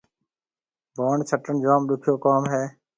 [0.95, 2.63] ڀوڻ ڇٽڻ جوم ڏُکيو ڪوم هيَ۔